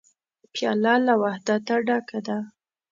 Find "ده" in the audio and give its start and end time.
2.27-2.37